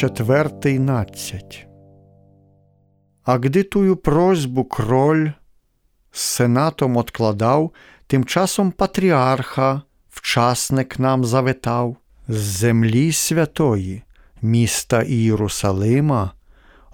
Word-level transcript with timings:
24.12 0.00 1.66
А 3.24 3.38
гди 3.38 3.62
тую 3.62 3.96
просьбу 3.96 4.64
кроль 4.64 5.32
з 6.12 6.20
сенатом 6.20 6.96
откладав, 6.96 7.72
тим 8.06 8.24
часом 8.24 8.72
патріарха 8.72 9.82
вчасник 10.10 10.98
нам 10.98 11.24
завитав. 11.24 11.96
З 12.28 12.36
землі 12.36 13.12
святої, 13.12 14.02
міста 14.42 15.02
Ієрусалима, 15.02 16.32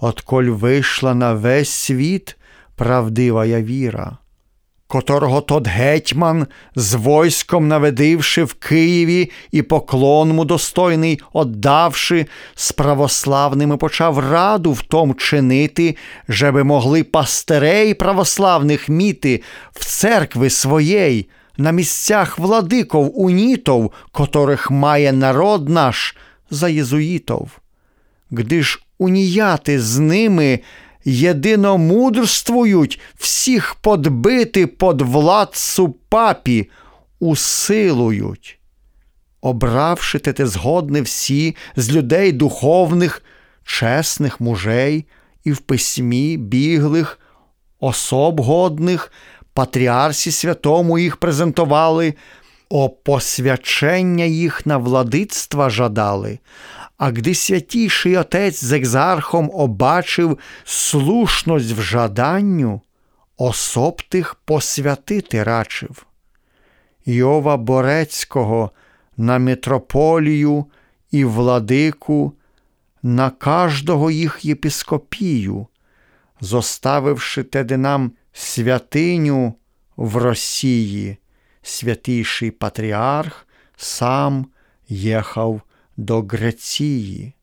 отколь 0.00 0.44
вийшла 0.44 1.14
на 1.14 1.34
весь 1.34 1.70
світ 1.70 2.36
правдивая 2.74 3.62
віра 3.62 4.18
котрого 4.86 5.40
тот 5.40 5.66
гетьман 5.66 6.46
з 6.74 6.94
войском 6.94 7.68
наведивши 7.68 8.44
в 8.44 8.54
Києві 8.54 9.30
і 9.50 9.62
поклон 9.62 10.30
му 10.30 10.44
достойний, 10.44 11.20
отдавши, 11.32 12.26
з 12.54 12.72
православними 12.72 13.76
почав 13.76 14.18
раду 14.18 14.72
в 14.72 14.82
том 14.82 15.14
чинити, 15.14 15.96
жеби 16.28 16.64
могли 16.64 17.04
пастерей 17.04 17.94
православних 17.94 18.88
міти 18.88 19.42
в 19.72 19.84
церкви 19.84 20.50
своєї, 20.50 21.28
на 21.58 21.72
місцях 21.72 22.38
владиков 22.38 23.20
унітов, 23.20 23.92
котрих 24.12 24.70
має 24.70 25.12
народ 25.12 25.68
наш 25.68 26.16
за 26.50 26.68
єзуїтов. 26.68 27.50
Гди 28.30 28.62
ж 28.62 28.80
уніяти 28.98 29.80
з 29.80 29.98
ними 29.98 30.60
єдиномудрствують 31.06 33.00
всіх 33.16 33.74
подбити 33.74 34.66
под 34.66 35.02
владцу 35.02 35.88
папі, 36.08 36.70
усилують. 37.20 38.58
Обравши 39.40 40.18
те 40.18 40.46
згодне 40.46 41.02
всі 41.02 41.56
з 41.76 41.90
людей 41.90 42.32
духовних, 42.32 43.22
чесних 43.64 44.40
мужей 44.40 45.04
і 45.44 45.52
в 45.52 45.58
письмі 45.58 46.36
біглих, 46.36 47.20
особ 47.80 48.40
годних, 48.40 49.12
патріарсі 49.54 50.30
святому 50.30 50.98
їх 50.98 51.16
презентували, 51.16 52.14
о 52.68 52.88
посвячення 52.88 54.24
їх 54.24 54.66
на 54.66 54.76
владицтва 54.76 55.70
жадали, 55.70 56.38
а 56.98 57.10
гди 57.10 57.34
святійший 57.34 58.16
отець 58.16 58.64
з 58.64 58.72
екзархом 58.72 59.50
обачив 59.54 60.38
слушність 60.64 61.72
в 61.72 61.80
жаданню, 61.80 62.80
особ 63.36 64.02
тих 64.02 64.34
посвятити 64.34 65.42
рачив. 65.42 66.06
Йова 67.06 67.56
Борецького 67.56 68.70
на 69.16 69.38
митрополію 69.38 70.66
і 71.10 71.24
владику, 71.24 72.32
на 73.02 73.30
каждого 73.30 74.10
їх 74.10 74.44
єпископію, 74.44 75.66
зоставивши 76.40 77.42
теди 77.42 77.76
нам 77.76 78.12
святиню 78.32 79.54
в 79.96 80.16
Росії, 80.16 81.16
святійший 81.62 82.50
патріарх 82.50 83.46
сам 83.76 84.46
єхав 84.88 85.60
до 85.96 86.22
Греції, 86.22 87.34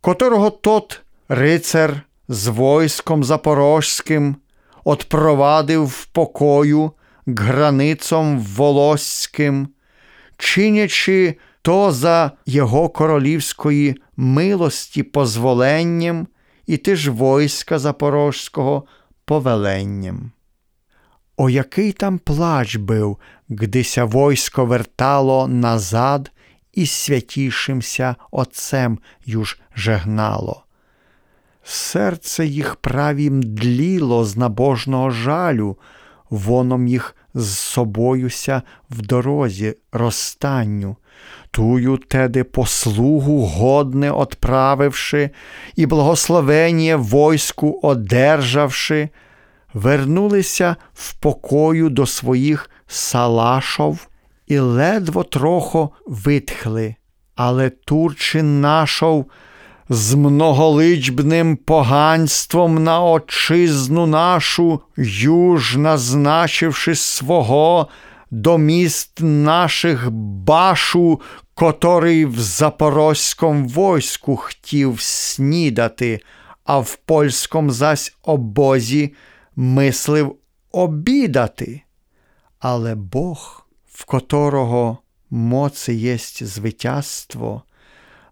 котрого 0.00 0.50
тот 0.50 1.02
рицар 1.28 2.02
з 2.28 2.46
войском 2.46 3.24
запорожським 3.24 4.36
отпровадив 4.84 5.84
в 5.84 6.06
покою 6.06 6.92
к 7.26 7.44
границям 7.44 8.38
волоським, 8.38 9.68
чинячи 10.36 11.38
то 11.62 11.92
за 11.92 12.30
його 12.46 12.88
королівської 12.88 13.96
милості 14.16 15.02
позволенням 15.02 16.26
і 16.66 16.76
ти 16.76 16.96
ж 16.96 17.10
войска 17.10 17.78
запорожського 17.78 18.84
повеленням. 19.24 20.32
О 21.36 21.50
який 21.50 21.92
там 21.92 22.18
плач 22.18 22.76
бив, 22.76 23.18
гдися 23.50 24.04
войско 24.04 24.64
вертало 24.64 25.48
назад 25.48 26.30
і 26.76 26.86
святішимся 26.86 28.16
Отцем 28.30 28.98
юж 29.26 29.60
жегнало. 29.76 30.64
Серце 31.64 32.46
їх 32.46 32.76
правім 32.76 33.42
дліло 33.42 34.24
з 34.24 34.36
набожного 34.36 35.10
жалю, 35.10 35.76
воном 36.30 36.88
їх 36.88 37.16
з 37.34 37.58
собоюся 37.58 38.62
в 38.90 39.02
дорозі 39.02 39.76
розстанню, 39.92 40.96
тую 41.50 41.96
теди 41.96 42.44
послугу 42.44 43.46
годне 43.46 44.10
отправивши, 44.10 45.30
і 45.76 45.86
благословення 45.86 46.96
войску 46.96 47.80
одержавши, 47.82 49.08
вернулися 49.74 50.76
в 50.94 51.14
покою 51.14 51.90
до 51.90 52.06
своїх 52.06 52.70
салашов 52.86 54.08
і 54.46 54.58
ледво 54.58 55.24
трохо 55.24 55.90
витхли, 56.06 56.94
але 57.34 57.70
Турчин 57.70 58.60
нашов 58.60 59.26
з 59.88 60.14
многоличбним 60.14 61.56
поганством 61.56 62.84
на 62.84 63.00
отчизну 63.00 64.06
нашу, 64.06 64.80
юж 64.96 65.76
назначивши 65.76 66.94
свого 66.94 67.88
до 68.30 68.58
міст 68.58 69.18
наших 69.20 70.10
башу, 70.10 71.20
котрий 71.54 72.24
в 72.24 72.40
запорозькому 72.40 73.68
войску 73.68 74.36
хотів 74.36 75.00
снідати, 75.00 76.20
а 76.64 76.78
в 76.78 76.96
польському 76.96 77.70
зась 77.70 78.16
обозі 78.22 79.14
мислив 79.56 80.36
обідати. 80.72 81.82
Але 82.58 82.94
Бог 82.94 83.63
в 83.94 84.04
которого 84.04 84.98
моці 85.30 85.92
єсть 85.92 86.44
звитязство, 86.44 87.62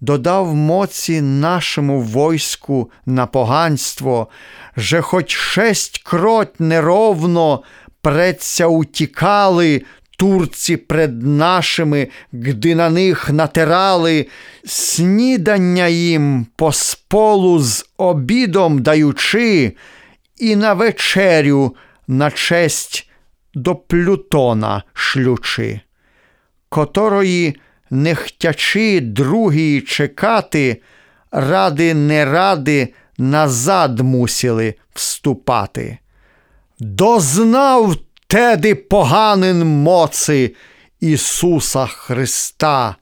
додав 0.00 0.54
моці 0.54 1.20
нашому 1.20 2.00
войску 2.00 2.90
на 3.06 3.26
поганство, 3.26 4.28
же 4.76 5.00
хоч 5.00 5.30
шесть 5.30 5.98
крот 5.98 6.60
неровно 6.60 7.62
преться 8.00 8.66
утікали 8.66 9.82
турці 10.16 10.76
пред 10.76 11.22
нашими, 11.22 12.08
гди 12.32 12.74
на 12.74 12.90
них 12.90 13.30
натирали, 13.30 14.26
снідання 14.64 15.88
їм 15.88 16.46
по 16.56 16.72
сполу 16.72 17.58
з 17.58 17.86
обідом 17.96 18.82
даючи, 18.82 19.72
і 20.36 20.56
на 20.56 20.74
вечерю 20.74 21.76
на 22.08 22.30
честь 22.30 23.07
до 23.58 23.74
Плютона 23.74 24.82
шлючи, 24.92 25.80
котрої, 26.68 27.56
не 27.90 28.14
хтячи 28.14 29.00
другій 29.00 29.80
чекати, 29.80 30.82
ради 31.30 31.94
не 31.94 32.24
ради 32.24 32.94
назад 33.18 34.00
мусили 34.00 34.74
вступати. 34.94 35.98
Дознав 36.80 37.96
теди 38.26 38.74
поганин 38.74 39.66
моци 39.66 40.54
Ісуса 41.00 41.86
Христа, 41.86 42.96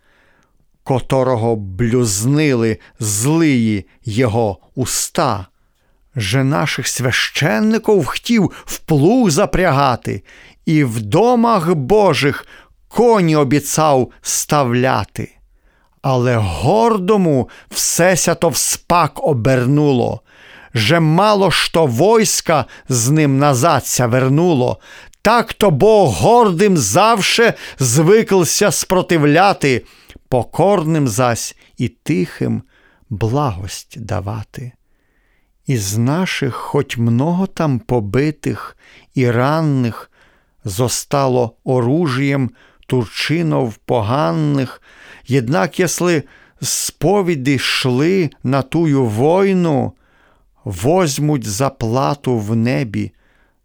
котрого 0.82 1.56
блюзнили 1.56 2.78
злиї 2.98 3.86
Його 4.04 4.58
уста 4.74 5.46
же 6.16 6.44
наших 6.44 6.88
священників 6.88 8.04
хотів 8.04 8.52
в 8.64 8.78
плуг 8.78 9.30
запрягати, 9.30 10.22
і 10.66 10.84
в 10.84 11.02
домах 11.02 11.74
Божих 11.74 12.46
коні 12.88 13.36
обіцяв 13.36 14.10
ставляти. 14.22 15.32
Але 16.02 16.36
гордому 16.36 17.48
все 17.70 18.34
то 18.34 18.48
вспак 18.48 19.24
обернуло, 19.24 20.20
же 20.74 21.00
мало 21.00 21.50
що 21.50 21.86
войска 21.86 22.64
з 22.88 23.10
ним 23.10 23.38
назадся 23.38 24.06
вернуло, 24.06 24.78
так 25.22 25.52
то 25.52 25.70
Бог 25.70 26.14
гордим 26.14 26.76
завше 26.76 27.54
звиклся 27.78 28.70
спротивляти, 28.70 29.84
покорним 30.28 31.08
зась 31.08 31.56
і 31.78 31.88
тихим 31.88 32.62
благость 33.10 34.00
давати. 34.00 34.72
Із 35.66 35.98
наших, 35.98 36.54
хоть 36.54 36.96
много 36.96 37.46
там 37.46 37.78
побитих 37.78 38.76
і 39.14 39.30
ранних, 39.30 40.10
зостало 40.64 41.56
оружієм 41.64 42.50
турчинов 42.86 43.74
поганних, 43.74 44.82
єднак, 45.26 45.80
если 45.80 46.22
сповіді 46.62 47.54
йшли 47.54 48.30
на 48.42 48.62
тую 48.62 49.04
войну, 49.04 49.92
возьмуть 50.64 51.46
заплату 51.46 52.38
в 52.38 52.56
небі 52.56 53.12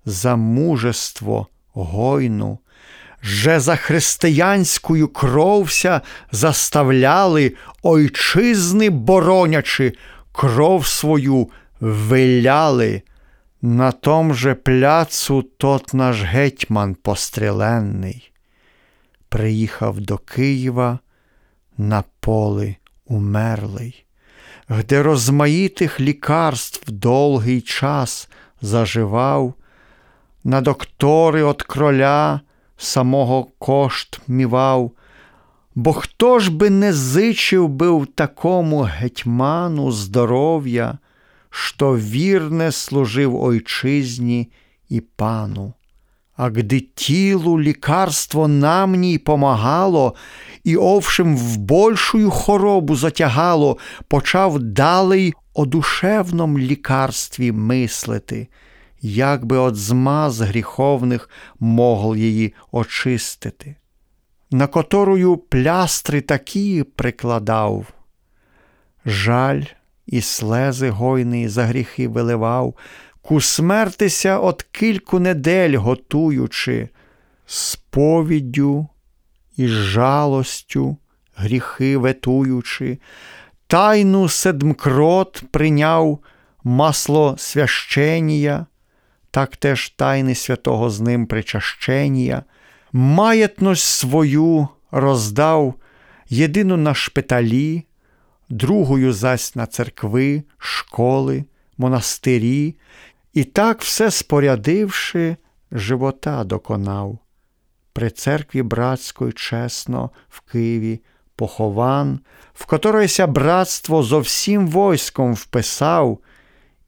за 0.06 0.36
мужество 0.36 1.48
гойну, 1.74 2.60
же 3.24 3.60
за 3.60 3.76
християнською 3.76 5.08
кровся 5.08 6.02
заставляли 6.32 7.56
ойчизни 7.84 8.90
боронячи, 8.90 9.94
кров 10.32 10.88
свою 10.88 11.50
виляли. 11.82 13.04
На 13.62 13.92
том 13.92 14.34
же 14.34 14.56
пляцу 14.56 15.44
тот 15.44 15.94
наш 15.94 16.24
гетьман 16.24 16.96
постріленний. 16.96 18.32
Приїхав 19.30 20.02
до 20.02 20.18
Києва 20.18 21.00
на 21.78 22.04
поле 22.20 22.76
умерлий, 23.06 24.06
где 24.70 25.04
розмаїтих 25.04 26.00
лікарств 26.00 26.92
довгий 26.92 27.62
час 27.62 28.30
заживав, 28.62 29.54
на 30.44 30.62
доктори 30.62 31.44
от 31.44 31.64
кроля 31.64 32.42
самого 32.78 33.44
кошт 33.44 34.22
мівав, 34.28 34.92
бо 35.76 35.94
хто 35.94 36.40
ж 36.40 36.52
би 36.52 36.70
не 36.70 36.94
зичив 36.94 37.70
би 37.70 37.92
в 37.92 38.08
такому 38.08 38.82
гетьману 38.82 39.92
здоров'я, 39.92 40.98
що 41.52 41.98
вірне 41.98 42.72
служив 42.72 43.44
ойчизні 43.44 44.52
і 44.90 45.02
пану. 45.02 45.74
А 46.36 46.50
гди 46.50 46.80
тілу 46.80 47.62
лікарство 47.62 48.48
нам 48.48 48.96
ній 48.96 49.18
помагало, 49.18 50.16
і 50.64 50.78
овшим 50.78 51.38
в 51.38 51.58
большую 51.58 52.30
хоробу 52.30 52.96
затягало, 52.96 53.78
почав 54.08 54.60
далей 54.60 55.34
о 55.54 55.66
душевном 55.66 56.58
лікарстві 56.58 57.52
мислити, 57.52 58.48
як 59.02 59.46
би 59.46 59.58
от 59.58 59.76
змаз 59.76 60.42
гріховних 60.42 61.30
могл 61.60 62.16
її 62.16 62.54
очистити, 62.72 63.76
на 64.52 64.68
которую 64.68 65.38
плястри 65.38 66.22
такі 66.22 66.84
прикладав. 66.84 67.86
Жаль 69.06 69.64
і 70.12 70.22
слези 70.22 70.90
гойний 70.90 71.48
за 71.48 71.66
гріхи 71.66 72.08
виливав, 72.08 72.76
кусмертися 73.22 74.40
от 74.40 74.64
кільку 74.72 75.20
недель 75.20 75.78
готуючи, 75.78 76.90
сповіддю 77.46 78.88
і 79.58 79.68
жалостю 79.68 80.98
гріхи 81.36 81.98
ветуючи, 81.98 83.00
тайну 83.68 84.30
седмкрот 84.30 85.44
прийняв 85.52 86.20
масло 86.64 87.36
священія, 87.38 88.66
так 89.32 89.56
теж 89.56 89.90
тайни 89.90 90.36
святого 90.36 90.90
з 90.90 91.02
ним 91.02 91.28
причащення, 91.28 92.44
маєтність 92.94 93.84
свою 93.84 94.68
роздав 94.92 95.74
єдину 96.30 96.78
на 96.78 96.94
шпиталі, 96.94 97.86
другою 98.52 99.14
зась 99.14 99.56
на 99.56 99.66
церкви, 99.66 100.44
школи, 100.58 101.44
монастирі, 101.78 102.76
і 103.34 103.44
так 103.44 103.82
все 103.82 104.12
спорядивши, 104.12 105.38
живота 105.72 106.44
доконав. 106.44 107.20
При 107.94 108.10
церкві 108.10 108.62
братської 108.62 109.32
чесно 109.32 110.10
в 110.30 110.42
Києві 110.42 111.00
похован, 111.36 112.20
в 112.54 112.66
которойся 112.66 113.28
братство 113.28 114.04
зо 114.04 114.20
всім 114.20 114.68
войском 114.68 115.34
вписав, 115.34 116.20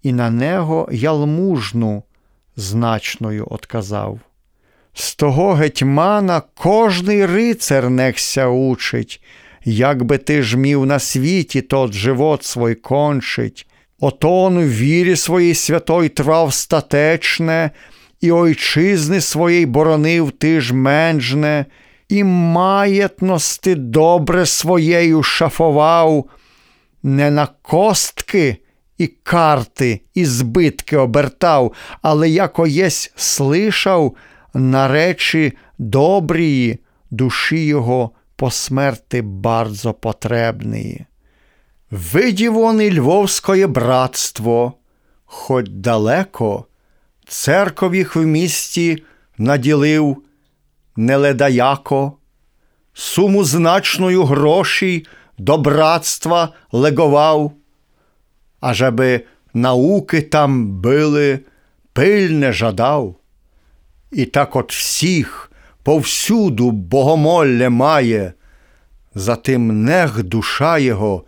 і 0.01 0.13
на 0.13 0.30
него 0.30 0.89
ялмужну 0.92 2.04
значною 2.56 3.48
отказав. 3.50 4.19
З 4.94 5.16
того 5.16 5.54
гетьмана 5.54 6.42
кожний 6.42 7.25
рицар 7.25 7.89
нехся 7.89 8.48
учить, 8.48 9.24
як 9.65 10.04
би 10.04 10.18
ти 10.18 10.42
ж 10.42 10.57
мів 10.57 10.86
на 10.86 11.00
світі 11.00 11.62
тот 11.62 11.94
живот 11.94 12.44
свой 12.44 12.75
кончить, 12.75 13.68
отон 14.00 14.60
в 14.60 14.69
вірі 14.69 15.15
своїй 15.15 15.56
святой 15.56 16.10
трав 16.10 16.54
статечне, 16.54 17.71
і 18.21 18.31
ойчизни 18.31 19.21
своєї 19.21 19.65
боронив 19.65 20.31
ти 20.31 20.62
ж 20.62 20.74
менжне, 20.74 21.65
і 22.10 22.24
маєтності 22.24 23.75
добре 23.75 24.45
своєю 24.45 25.24
шафував, 25.24 26.25
не 27.04 27.31
на 27.31 27.48
костки 27.62 28.57
і 28.98 29.07
карти, 29.07 30.01
і 30.13 30.25
збитки 30.25 30.98
обертав, 30.98 31.74
але 32.01 32.30
яко 32.30 32.68
єсь 32.68 33.13
слишав 33.16 34.16
на 34.54 34.88
речі 34.88 35.54
добрії 35.77 36.80
душі 37.12 37.66
його 37.66 38.12
смерти 38.51 39.22
bardzo 39.22 39.94
потребної. 39.94 41.06
Видів 41.92 42.57
он 42.57 42.81
і 42.81 43.00
Львовське 43.00 43.68
братство, 43.68 44.74
хоч 45.25 45.69
далеко, 45.69 46.66
церков 47.28 47.95
їх 47.95 48.16
в 48.16 48.19
місті 48.25 49.04
наділив 49.38 50.24
неледаяко, 50.95 52.13
суму 52.94 53.44
значною 53.44 54.24
грошей 54.24 55.07
до 55.38 55.57
братства 55.57 56.54
легував, 56.72 57.51
а 58.60 58.74
жеби 58.74 59.25
науки 59.54 60.22
там 60.22 60.69
били, 60.69 61.40
пильне 61.94 62.51
жадав. 62.51 63.16
І 64.12 64.25
так 64.25 64.56
от 64.56 64.74
всіх 64.74 65.51
повсюду 65.83 66.71
богомолля 66.71 67.69
має, 67.69 68.33
затим 69.15 69.83
нех 69.83 70.24
душа 70.24 70.77
його 70.77 71.25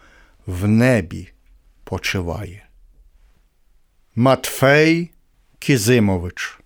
в 0.48 0.68
небі 0.68 1.30
почиває. 1.84 2.66
Матфей 4.16 5.12
Кізимович 5.60 6.60